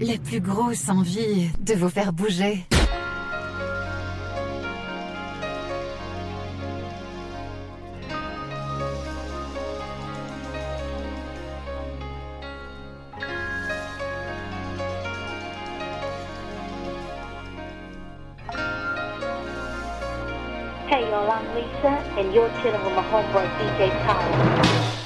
les 0.00 0.18
plus 0.18 0.40
grosses 0.40 0.88
envies 0.88 1.50
de 1.60 1.74
vous 1.74 1.90
faire 1.90 2.12
bouger. 2.12 2.64
Hey 20.88 21.08
y'all, 21.08 21.30
I'm 21.30 21.44
Lisa, 21.54 22.02
and 22.18 22.34
you're 22.34 22.50
chilling 22.62 22.82
with 22.84 22.94
my 22.94 23.02
homeboy 23.02 23.46
DJ 23.58 23.90
Kyle. 24.04 24.99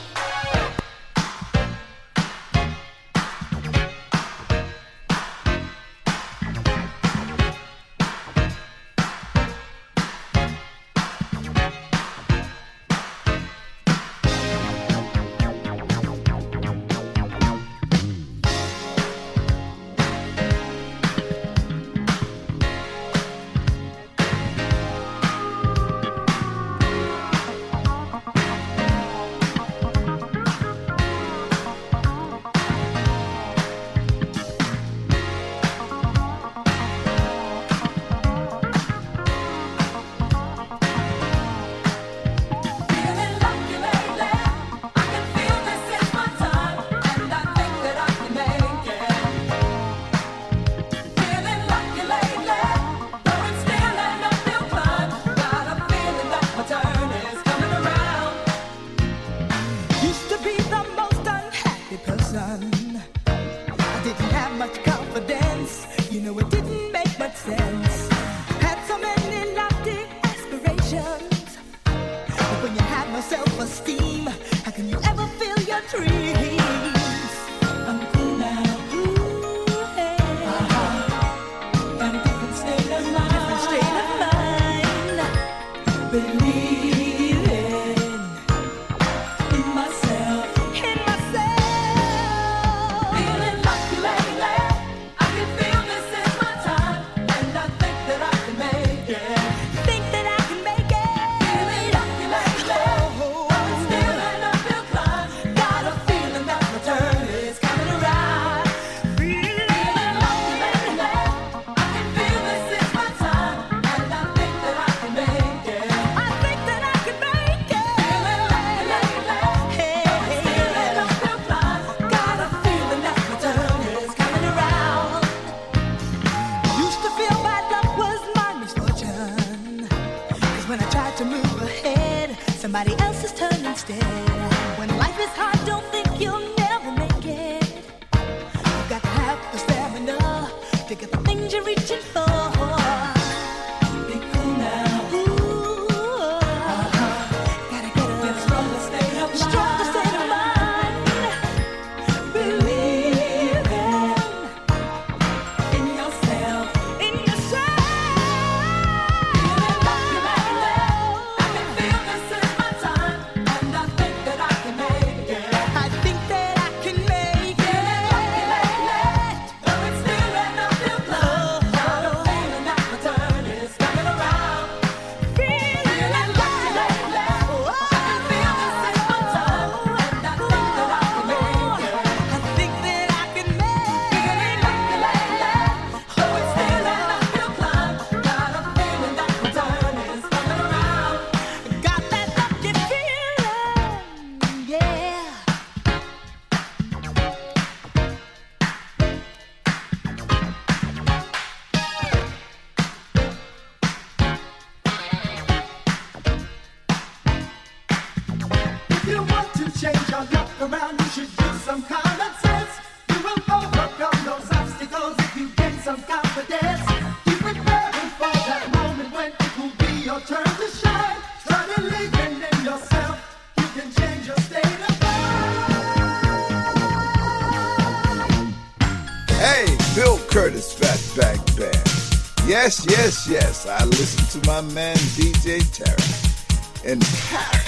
I 233.66 233.84
listen 233.87 234.40
to 234.40 234.46
my 234.46 234.61
man 234.61 234.96
DJ 235.16 235.61
Tarek 235.61 236.84
in 236.84 237.00
Paris. 237.00 237.63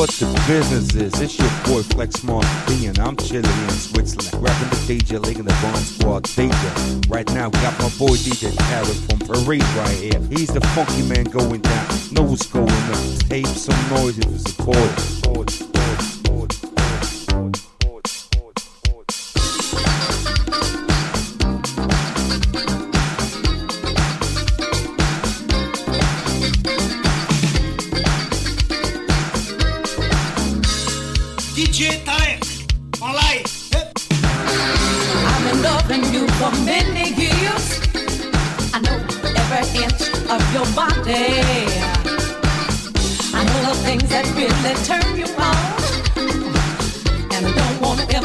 What 0.00 0.08
the 0.12 0.44
business 0.48 0.94
is? 0.94 1.20
It's 1.20 1.38
your 1.38 1.50
boy 1.66 1.82
Flex 1.82 2.24
Mars 2.24 2.46
B, 2.66 2.86
and 2.86 2.98
I'm 2.98 3.18
chilling 3.18 3.44
in 3.44 3.68
Switzerland. 3.68 4.32
Rapping 4.42 4.70
the 4.70 4.96
DJ, 4.96 5.22
league 5.22 5.38
in 5.38 5.44
the 5.44 5.52
Bomb 5.60 5.74
Squad 5.76 6.24
DJ. 6.24 7.10
Right 7.10 7.30
now, 7.34 7.50
we 7.50 7.60
got 7.60 7.78
my 7.78 7.90
boy 7.98 8.16
DJ 8.16 8.48
Tarek 8.48 9.10
from 9.10 9.18
Paris 9.28 9.62
right 9.76 9.98
here. 9.98 10.18
He's 10.30 10.48
the 10.48 10.62
funky 10.72 11.02
man 11.02 11.24
going 11.24 11.60
down. 11.60 11.86
Know 12.12 12.22
what's 12.22 12.46
going 12.46 12.70
on. 12.70 13.18
Tape 13.28 13.46
some 13.48 13.76
noise 13.90 14.16
if 14.16 14.24
it's 14.24 14.58
recorded. 14.58 15.19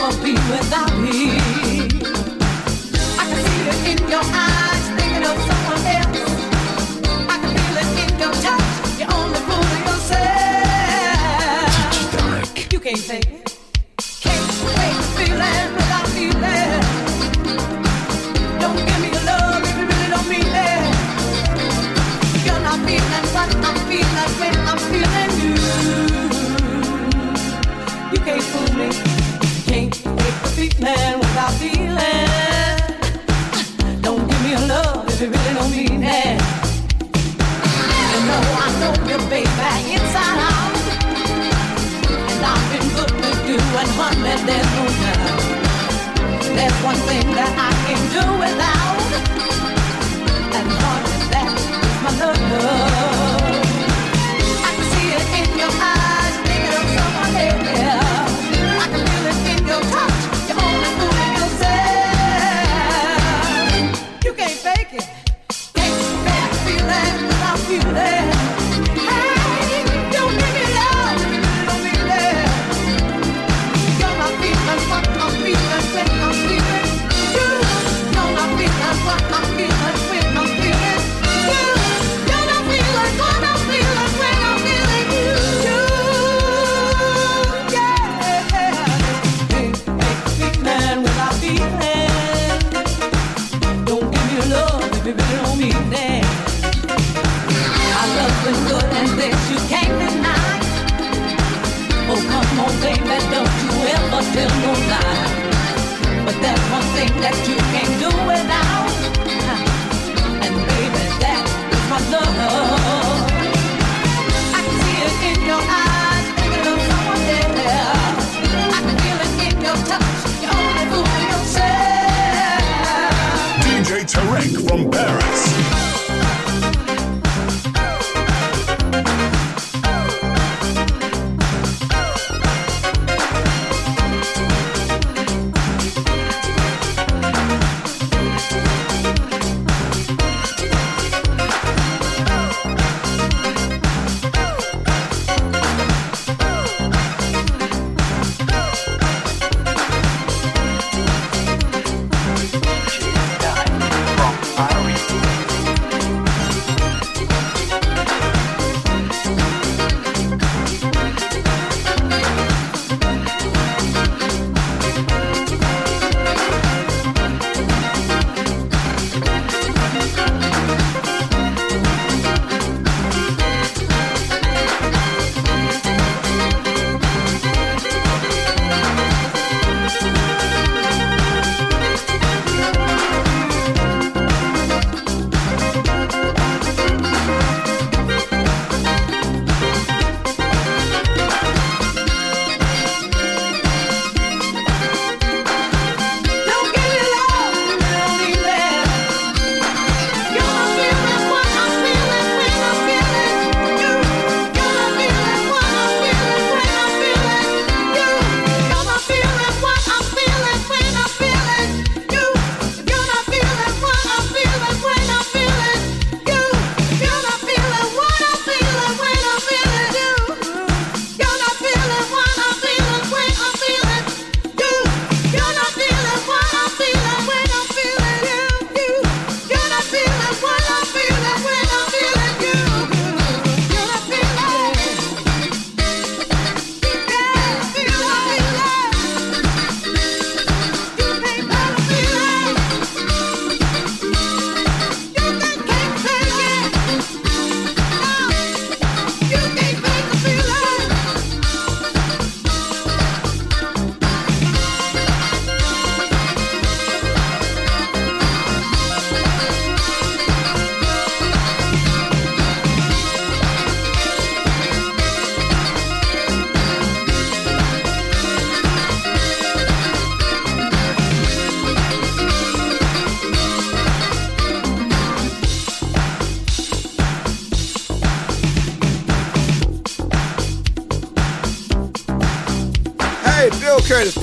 Don't 0.06 0.20
want 0.20 0.22
to 0.22 0.28
ever 0.28 0.36
be 0.36 0.52
without 0.52 0.98
me. 1.00 1.35
You, 39.10 39.18
baby, 39.30 39.48
inside. 39.94 40.74
And 42.32 42.44
I've 42.46 42.66
been 42.72 42.88
good 42.96 43.14
to 43.24 43.30
you, 43.48 43.58
and 43.60 43.92
honey, 43.98 44.36
there's 44.48 44.70
no 44.76 44.84
doubt. 45.02 45.42
There's 46.56 46.78
one 46.84 47.00
thing 47.10 47.28
that 47.36 47.54
I 47.58 47.72
can't 47.86 48.08
do 48.16 48.24
without, 48.44 49.00
and 50.58 50.70
honey, 50.82 51.18
that 51.34 51.50
is 51.56 51.98
my 52.04 52.12
love. 52.20 52.40
I 54.66 54.70
can 54.76 54.86
see 54.94 55.08
it 55.18 55.26
in 55.40 55.50
your 55.60 55.74
eyes, 55.92 56.36
thinking 56.46 56.76
of 56.80 56.86
someone 56.96 57.36
else. 57.46 58.42
I 58.82 58.86
can 58.92 59.02
feel 59.06 59.26
it 59.32 59.40
in 59.52 59.60
your 59.68 59.84
touch. 59.94 60.20
You're 60.48 60.62
only 60.64 60.92
fooling 60.98 61.34
yourself. 61.40 61.86
You 64.26 64.32
can't 64.34 64.58
fake 64.66 64.94
it. 64.94 65.08
Can't 65.76 65.96
fake 66.26 67.20
without 67.28 67.60
feeling. 67.68 68.15
One 107.26 107.34
thing 107.44 107.65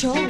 to 0.00 0.29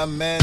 my 0.00 0.06
man 0.06 0.39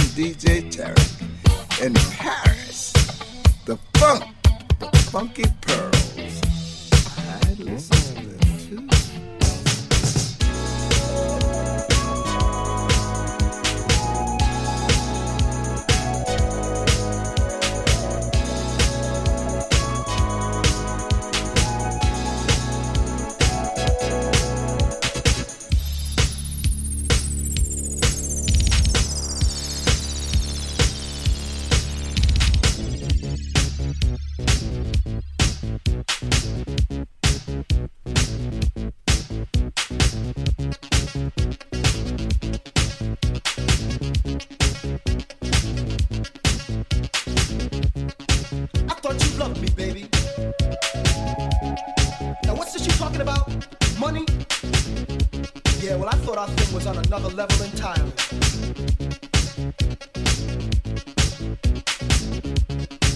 yeah, 55.88 55.96
well, 55.96 56.10
I 56.10 56.16
thought 56.18 56.38
our 56.38 56.48
thing 56.48 56.76
was 56.76 56.86
on 56.86 56.98
another 56.98 57.30
level 57.30 57.64
entirely. 57.64 58.12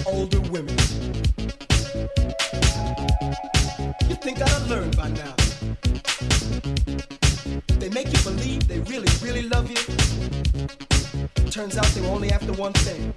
Older 0.05 0.39
women. 0.51 0.78
You 4.07 4.15
think 4.15 4.41
I'd 4.41 4.67
learn 4.69 4.89
by 4.91 5.09
now? 5.09 5.36
They 7.80 7.89
make 7.89 8.07
you 8.07 8.24
believe 8.24 8.65
they 8.69 8.80
really, 8.91 9.09
really 9.22 9.49
love 9.49 9.69
you. 9.69 9.84
Turns 11.51 11.78
out 11.78 11.86
they 11.88 12.01
were 12.01 12.07
only 12.15 12.32
after 12.32 12.53
one 12.53 12.74
thing. 12.74 13.13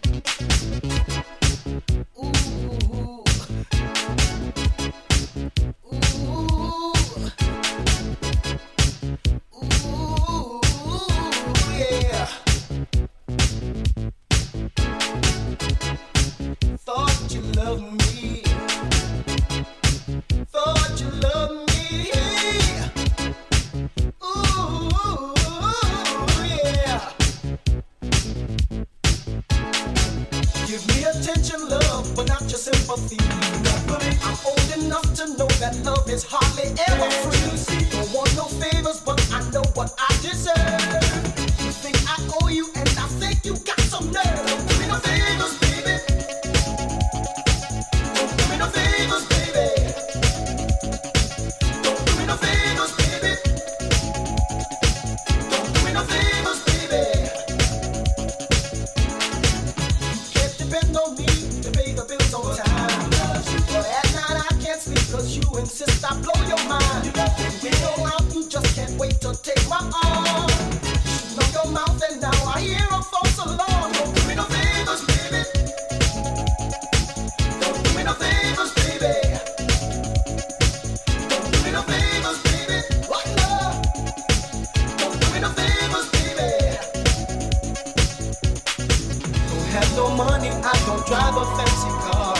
don't 90.94 91.06
drive 91.06 91.36
a 91.36 91.44
fancy 91.56 91.90
car. 92.06 92.34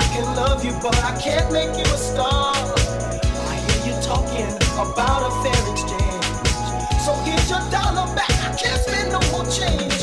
I 0.00 0.02
can 0.12 0.24
love 0.36 0.64
you, 0.64 0.72
but 0.82 0.96
I 1.04 1.12
can't 1.20 1.52
make 1.52 1.76
you 1.76 1.84
a 1.92 1.98
star. 1.98 2.54
I 2.54 3.56
hear 3.64 3.80
you 3.88 3.94
talking 4.02 4.48
about 4.80 5.20
a 5.28 5.32
fair 5.42 5.60
exchange. 5.72 6.24
So 7.04 7.12
here's 7.26 7.48
your 7.50 7.60
dollar 7.70 8.08
back. 8.16 8.32
I 8.48 8.54
can't 8.56 8.80
spend 8.80 9.12
no 9.12 9.20
more 9.32 9.46
change. 9.50 9.96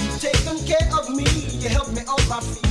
You 0.00 0.08
taken 0.18 0.56
care 0.64 0.88
of 0.98 1.10
me. 1.10 1.28
You 1.60 1.68
help 1.68 1.92
me 1.92 2.02
on 2.08 2.22
my 2.28 2.40
feet. 2.40 2.62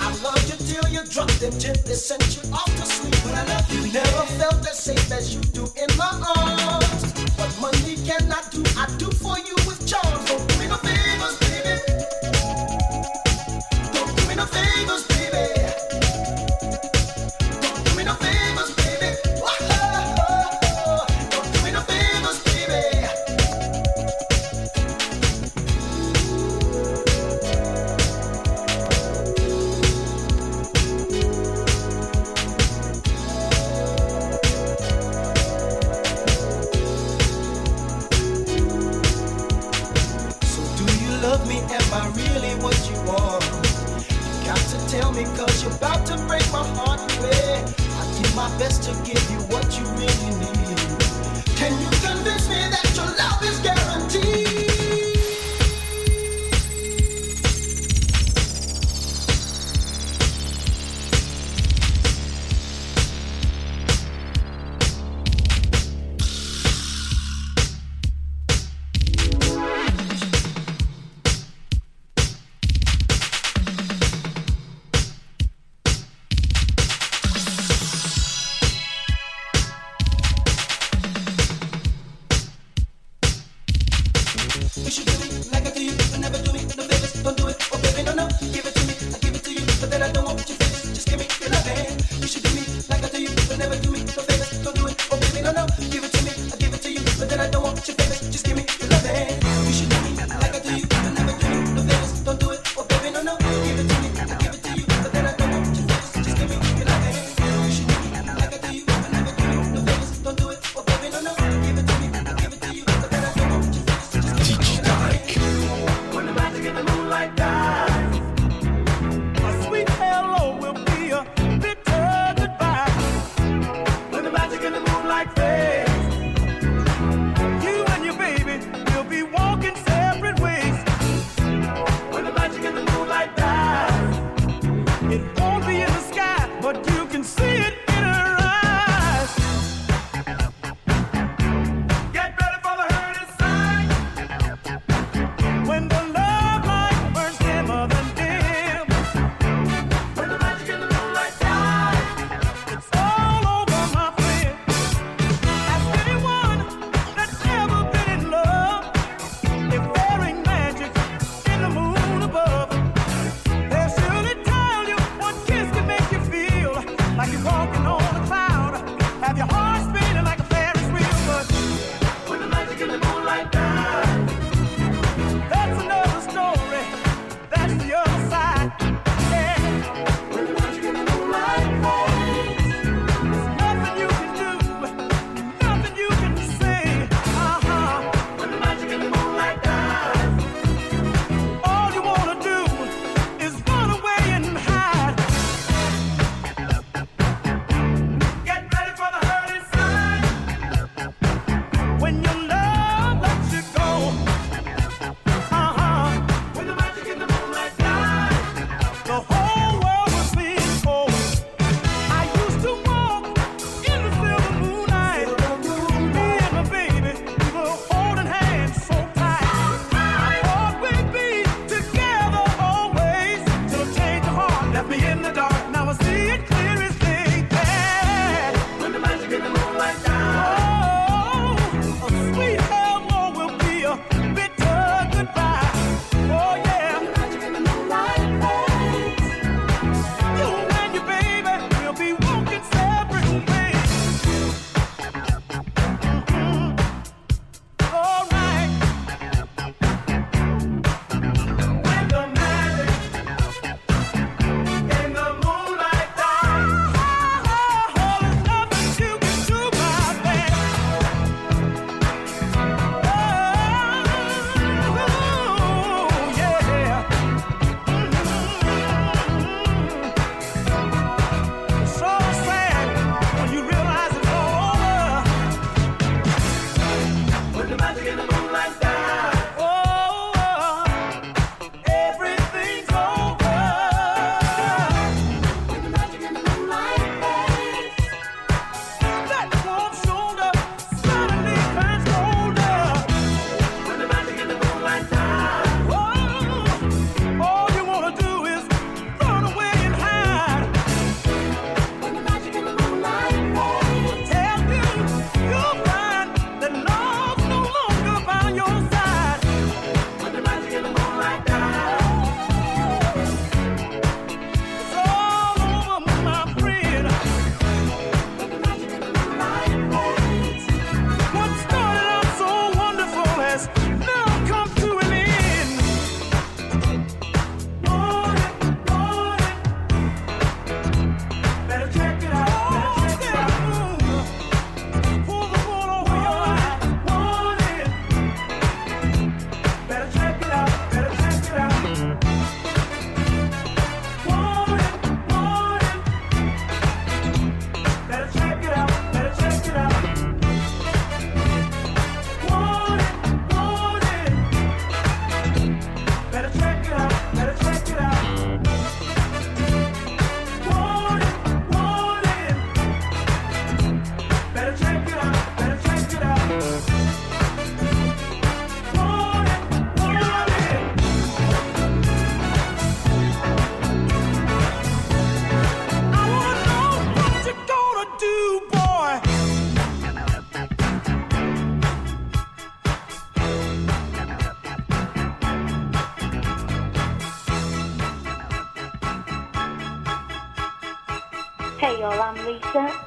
I 0.00 0.10
love 0.22 0.42
you 0.50 0.56
till 0.66 0.88
you 0.90 1.04
drop 1.06 1.30
them 1.38 1.56
gently 1.58 1.94
sent 1.94 2.26
you 2.36 2.42
off 2.52 2.70
to 2.76 2.86
sleep. 2.86 3.14
But 3.22 3.34
I 3.34 3.44
love 3.54 3.70
you. 3.70 3.92
Never 3.92 4.26
felt 4.38 4.66
as 4.66 4.78
safe 4.78 5.12
as 5.12 5.34
you 5.34 5.40
do 5.58 5.64
in 5.76 5.90
my 5.96 6.10
arms. 6.36 7.12
What 7.38 7.52
money 7.60 7.96
can 8.04 8.32
I 8.32 8.42
do? 8.50 8.62
I 8.76 8.86
do 8.98 9.10
for 9.12 9.38
you. 9.38 9.55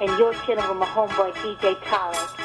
and 0.02 0.10
your 0.18 0.34
kid 0.46 0.58
of 0.58 0.76
my 0.78 0.86
homeboy 0.86 1.34
DJ 1.34 1.78
Tyler. 1.84 2.39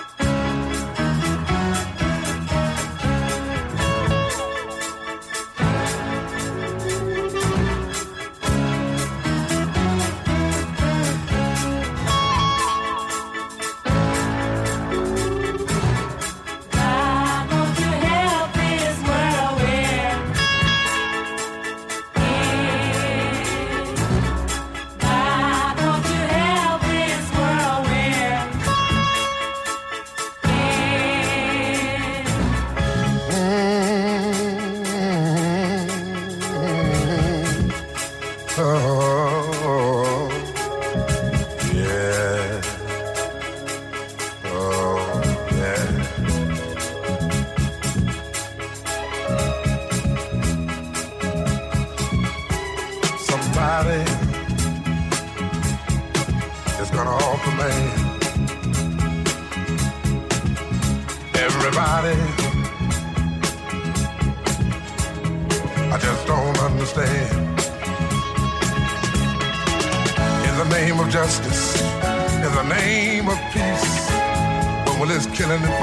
Oh. 38.56 39.13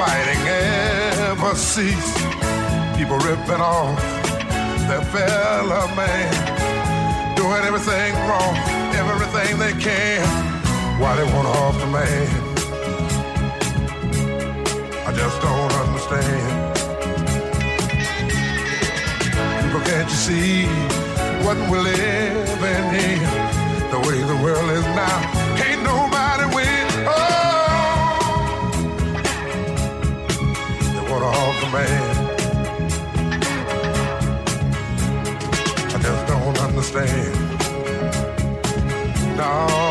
fighting 0.02 0.44
ever 0.48 1.54
cease. 1.56 2.14
People 2.98 3.18
ripping 3.30 3.62
off 3.62 4.02
their 4.90 5.06
fellow 5.16 5.86
man, 6.00 6.32
doing 7.36 7.62
everything 7.70 8.12
wrong, 8.28 8.56
everything 9.02 9.52
they 9.64 9.74
can, 9.88 10.26
while 11.00 11.16
they 11.20 11.28
want 11.34 11.48
off 11.60 11.76
the 11.84 11.90
man. 11.98 12.30
I 15.08 15.12
just 15.22 15.38
don't 15.46 15.74
understand. 15.84 16.50
People, 19.62 19.82
can't 19.90 20.10
you 20.14 20.20
see 20.30 20.66
what 21.46 21.58
we're 21.70 21.86
living 21.94 22.88
in? 23.08 23.20
The 23.94 24.00
way 24.06 24.18
the 24.34 24.40
world 24.44 24.70
is 24.72 24.86
now 25.04 25.41
man. 31.72 32.30
I 35.94 36.00
just 36.00 36.28
don't 36.28 36.60
understand. 36.60 37.36
No. 39.38 39.91